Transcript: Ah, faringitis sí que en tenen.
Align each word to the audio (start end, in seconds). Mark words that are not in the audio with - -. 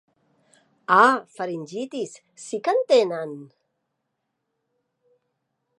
Ah, 0.95 1.17
faringitis 1.35 2.15
sí 2.45 2.61
que 2.69 2.75
en 2.77 2.81
tenen. 2.93 3.37